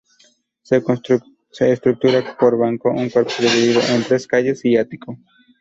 Se 0.63 0.77
estructura 1.71 2.35
por 2.35 2.57
banco, 2.57 2.89
un 2.89 3.07
cuerpo 3.11 3.33
dividido 3.39 3.81
en 3.89 4.03
tres 4.03 4.25
calles 4.25 4.65
y 4.65 4.75
ático. 4.75 5.19